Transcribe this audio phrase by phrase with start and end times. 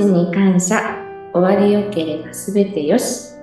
[0.00, 0.96] ちに感謝。
[1.34, 3.34] 終わりよければすべてよし。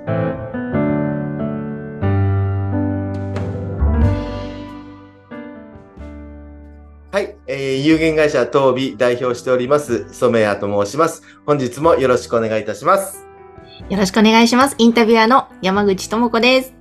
[7.12, 11.22] はい、えー、有限会社東美代表しております染谷と申します。
[11.46, 13.28] 本日もよろしくお願いいたします。
[13.90, 14.76] よろしくお願いします。
[14.80, 16.74] インタビュアーの山口智子です。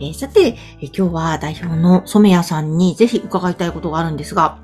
[0.00, 4.60] えー、さて、えー、今日は代表の染谷さんにぜひ伺いたいことがあるんですが、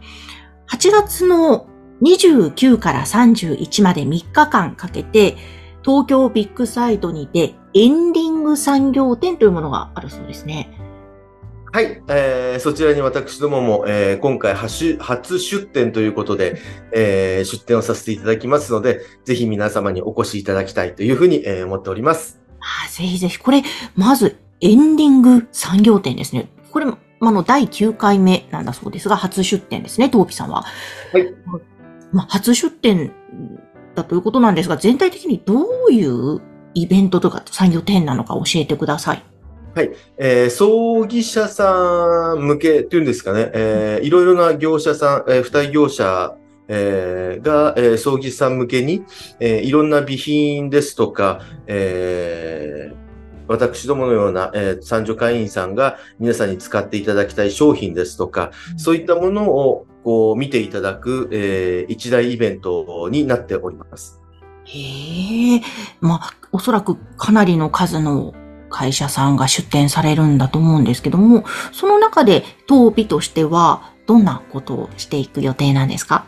[0.70, 1.66] 8月の
[2.02, 5.36] 29から31まで3日間かけて、
[5.84, 10.70] 東京ビッグサイトにてエンディング産業展というものがあるそうですね。
[11.70, 14.96] はい、えー、そちらに私どもも、えー、今回初
[15.38, 16.58] 出展ということで、
[16.92, 22.40] えー、出展をさせていただきますので、ぜひ皆様にお越しいただきたいというふうに、えー、思っております。
[22.60, 23.62] あぜひぜひ、これ、
[23.96, 26.48] まずエンディング産業展ですね。
[26.72, 30.64] これ、あの、第9回目なんだそうですが、初出展ですね、トーピさんは。
[31.12, 31.34] はい。
[32.12, 33.12] まあ、初出展
[33.94, 36.40] だということなんですが、全体的にどういう
[36.74, 39.24] イベントとか産業展なのか教えてください。
[39.74, 39.90] はい。
[40.16, 46.36] えー、葬儀社さん向けっていうんですかね、えー、いろいろな業者さん、えー、付帯業者、
[46.68, 49.04] えー、が、えー、葬儀さん向けに、
[49.40, 53.07] えー、いろんな備品ですとか、えー、
[53.48, 64.20] 私どものような、えー、参助会員さんが皆さんに使っていただきたい商品ですとか、そういったものをこう見ていただく、えー、一大イベントになっております。
[64.64, 65.60] へえ、
[66.00, 68.34] まあ、おそらくかなりの数の
[68.70, 76.26] 会社さんが出展されるんだと思うんですけども、その中で当日としてはどんなことをしていく予定なんですか？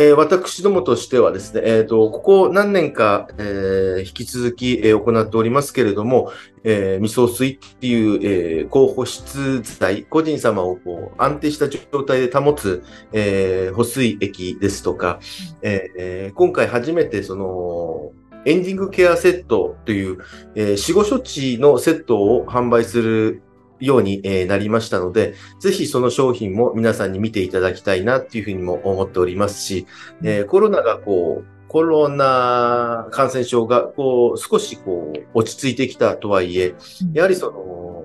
[0.00, 6.30] えー、私どもとしてはですね、えっ、ー、と、ここ何年か、えー、引き続き、えー、行っておりますけれども、
[6.62, 15.18] えー、未送水っていう、えー、高保湿剤、個人様をこう安定した状態で保つ、えー、保水液ですとか、
[15.62, 18.12] えー、今回初めてその、
[18.44, 20.18] エンディングケアセットという、
[20.54, 23.42] えー、死後処置のセットを販売する
[23.80, 29.86] ようになりましたので、ぜひその商品も皆さんに見ていただきたいなっていうふうにも思っておりますし、
[30.22, 36.74] えー、コロナがこう、コロナ感染症がこう少しこう落ち着いてきたとはいえ、
[37.12, 38.04] やはりその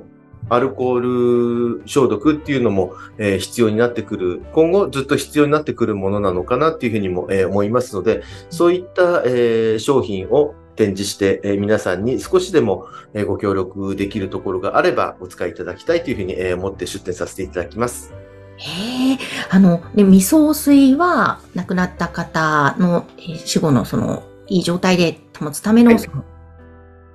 [0.50, 18.14] アルコール消毒っていうのも、えー、必要になってくる、今後ずっと必要になってくるものなのかなっていうふうにも、えー、思いますので、そういった、えー、商品を展示して、えー、皆さんに少しでも、えー、ご協力できるところがあればお使いいただきたいというふうに、えー、思って出展させていただきます。
[18.58, 19.18] へえ、
[19.50, 26.12] あの、ね、未送水は亡くなった方の、えー、死後のその、いい状態で保つための、はい、化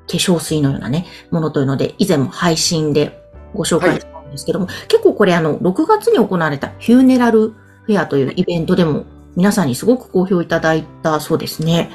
[0.09, 3.23] 粧水のようなね、ものというので、以前も配信で
[3.55, 9.05] ご紹介したんですけども、はい、結構これあの、6月に行われたフューネラルフェアというイベントでも、
[9.37, 11.91] 皆さんにすごく好評いただいたそうですね。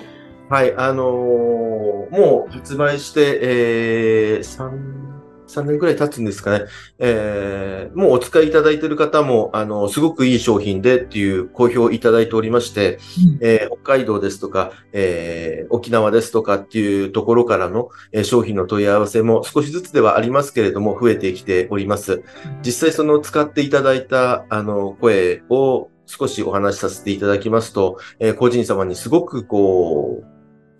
[0.49, 5.03] はい、あのー、もう発売して、えー、3、
[5.47, 6.65] 3年くらい経つんですかね。
[6.99, 12.99] えー、もうお使いいただいている方も、あの、すごくいい商品でっていう好評いただいておりまして、
[13.37, 22.23] うん、えー、北海道ですとか、えー、沖縄ですとかっていうところからの、えー、商品の問い合わせも少しずつではありますけれども、増えてきております。
[22.65, 30.32] 実際その使っていただいた、あの、声を少しお話しさせていただきますと、えー、個人様にすごくこう、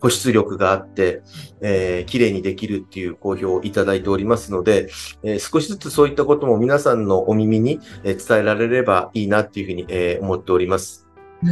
[0.03, 1.23] 保湿力があって、
[1.61, 4.89] えー、綺麗にできるっていう好評をいただいておりますので、
[5.23, 11.07] えー、少しずつそういったことも皆さんのお耳に、え伝えられればいいなっていうふうに、え思っております。
[11.41, 11.49] で、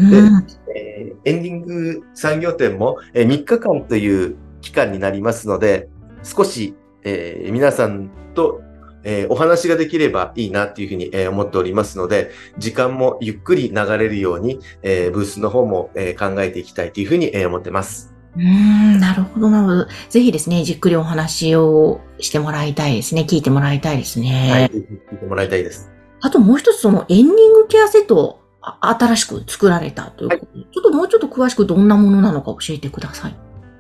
[0.76, 5.88] えエンディング産業展も、え3日間という期間になりますので、
[6.24, 6.76] 少し、
[7.06, 8.62] え皆さんと
[9.04, 12.30] えー、お話ができればいいなっていうふうに、えー、思っておりますので、
[12.60, 18.12] 時間もゆっくり流れるように、えー、ブースの方も、え考えていきたいというふうに、え思ってます。
[18.38, 19.88] うん、なるほど、なるほど。
[20.09, 23.25] ぜひですね、じっくりお話をしてもらいたいですね。
[23.28, 24.50] 聞いてもらいたいですね。
[24.52, 25.91] はい、聞いてもらいたいです。
[26.22, 28.40] あともう一つ、そのエンディングケアセット
[28.79, 33.35] 新しく作られたということで、はい、ちょっともうちょっと詳しくどんなものなのか教えてください。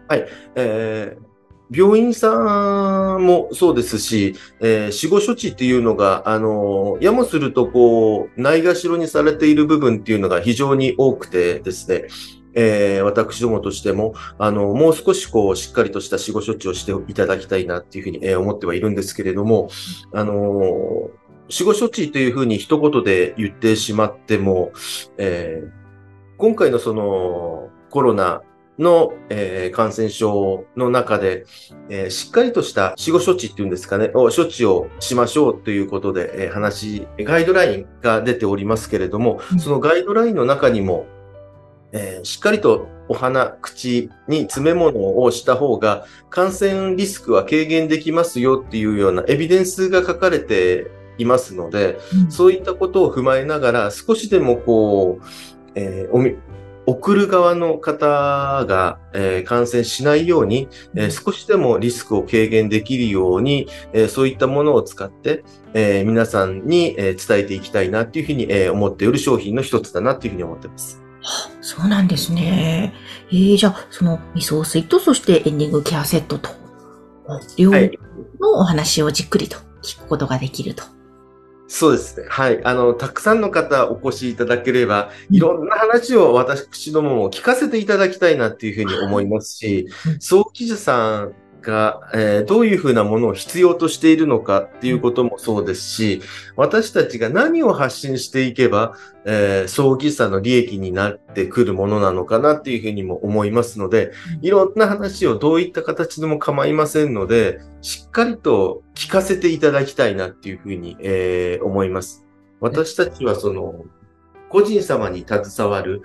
[0.07, 0.25] はい。
[0.55, 1.31] えー
[1.73, 12.07] 病院さんもそうですし、えー、死後処置っていうのが、あの、やもすると、こう、ないがしろにされている部分っていうのが非常に多くてですね、
[12.53, 19.69] えー、私どもとしても、あの、もう少しこう、しっかりとした死後処置をしていただきたいなっていうふうに、えー、思ってはいるんですけれども、
[20.13, 21.09] あの
[21.49, 24.71] 死後処置というふうに一言で言ってしまっても、
[25.17, 25.71] えー、
[26.37, 28.41] 今回のそのコロナ
[28.79, 31.45] の、えー、感染症の中で、
[31.89, 41.05] えー、しっかりとした死後処置っていうんですかね、を処置をしましょうということで、えー、話、ガイドラインが出ておりますけれども、そのガイドラインの中にも、
[41.93, 51.99] えー、しっかりとお鼻、口に詰め物をした方が感染リスクは軽減できますよっていうようなエビデンスが書かれていますので、
[52.29, 55.25] そういったことを踏まえながら少しでもこう、
[55.75, 56.37] えー
[56.87, 65.43] 送る側の方が、えー感染しないように、えー少しでもリスクを軽減できるように、えーそういったものを使って、
[65.73, 71.01] えー皆さんに、えー伝えていきたいなっていうふうに、えー思っている商品の一つだなっていうふうに思ってます。
[71.61, 72.93] そうなんですね。
[73.29, 76.49] えー、じゃあ、その味噌水と、そしてエンディングケアセットと、
[77.57, 77.99] 両方はい。
[78.39, 80.83] のお話をじっくりと聞くことができると。
[81.67, 82.27] そうですね。
[82.29, 82.61] はい。
[82.65, 96.21] あの、たくさんの方お越しいただければ、いろんな話を私どもも聞かせていただきたいなっていうふうに思いますしうん、早期者さんが、えーどういうふうなものを必要としているのかっていうこともそうですし、
[96.55, 104.11] 私たちが何を発信していけば、えー、葬儀者の利益になってくるものなのかなっていうふうにも思いますので、
[104.41, 112.25] いろんな話をどういった形でも構いませんので、しっかりと聞かせていただきたいなっていうふうに、えー思います。
[112.59, 113.85] 私たちはその、
[114.49, 116.01] 個人様に携わる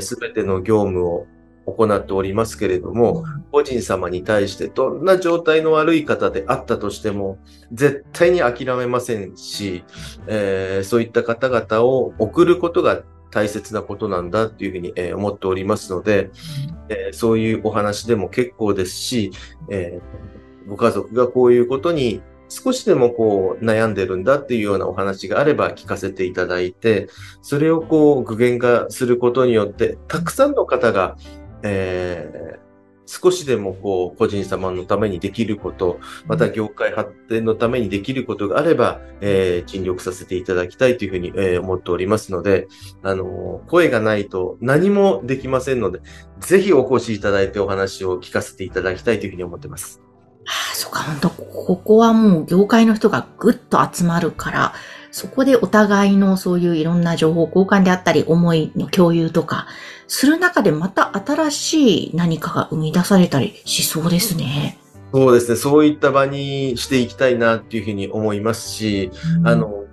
[0.00, 1.26] すべ、全ての業務を
[1.66, 7.38] 行っておりますけれども、個人様に対してどんな状態の悪い方であったとしても、
[7.72, 9.84] 絶対に諦めませんし、
[10.26, 16.30] えーそういった方々を送ることが大切なことなんだっていうふうに、えー思っておりますので、
[16.88, 19.32] えーそういうお話でも結構ですし、
[19.70, 27.08] えーご家族がこういうことに少しでもこう悩んでるんだっていうようなお話があれば聞かせていただいて、
[27.42, 31.16] それをこう具現化することによって、たくさんの方が、
[31.62, 32.66] えー
[33.08, 42.66] 少しでもこう個人様のためにできること、また業界発展のためにできることがあれば、えー尽力させていただきたいというふうに、えー思っておりますので、
[43.04, 46.00] あのー声がないと何もできませんので、
[46.40, 50.02] ぜひお越しいただいてお話を聞かせていただきたいというふうに思ってます。
[50.44, 54.74] ああ、そうか、本当ここはもう業界の人がぐっと集まるから、
[55.16, 59.66] そこでお互いのそういういろんな情報交換であったり、思いの共有とか、
[60.08, 64.78] する中でまた新しい何かが生み出されたりしそうですね。
[65.14, 65.56] そうですね。
[65.56, 69.10] そういった場にしていきたいなっていうふうに思いますし、
[69.42, 69.84] あ、の、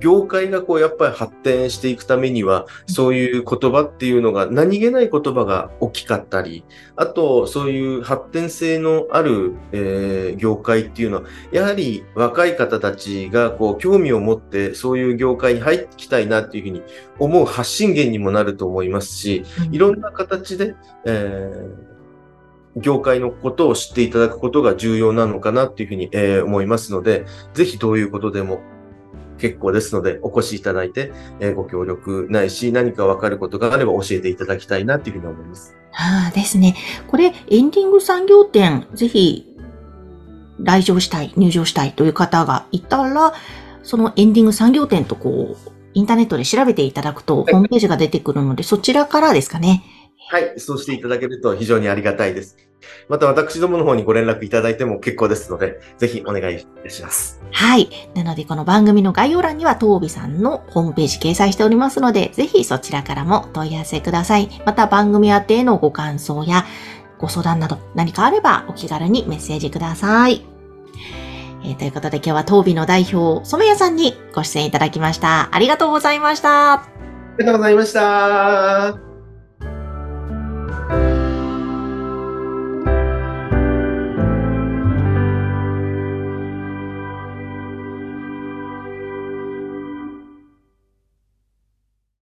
[0.00, 6.64] 業界がこうやっぱり発展していくためには、そういう言葉っていうのが何気ない言葉が大きかったり、
[6.96, 16.82] あとそういう発展性のある、えー業界っていうのは、やはり若い方たちがこう興味を持ってそういう業界に入ってきたいなっていうふうに
[17.18, 20.74] 思う発信源にもなると思いますし、いろんな形で、
[21.04, 21.90] えー
[22.76, 28.60] 業界のことを知っていただくことが重要なのかなっていうふうに、えー思いますので、ぜひどういうことでも
[29.40, 35.74] 結構ですので、お越しいただいて、えーご協力ないし、何かわかることがあれば教えていただきたいなっていうふうに思います。
[35.92, 36.76] ああですね。
[37.08, 39.56] これ、エンディング産業展、ぜひ、
[40.60, 43.32] 来場したい、入場したいという方がいたら、
[43.82, 49.82] そのエンディング産業展とこう、インターネットで調べていただくと、ホームページが出てくるので、そちらからですかね。
[50.28, 52.56] はい、そうしていただけると非常にありがたいです。
[53.08, 57.42] また私どもの方にご連絡いただいても結構ですので、ぜひお願いいたします。
[57.52, 57.88] はい。
[58.14, 64.48] なので、この番組の概要欄には、東美さんのホームページ掲載しておりますので、ぜひそちらからも問い合わせください。
[64.64, 66.64] また、番組宛てへのご感想や
[67.20, 70.44] ご相談など何かあればお気軽にメッセージください。
[71.62, 75.54] えーということで今日は東美の代表、染谷さんにご出演いただきました。
[75.54, 76.72] ありがとうございました。
[76.72, 76.88] あ
[77.38, 79.09] りがとうございました。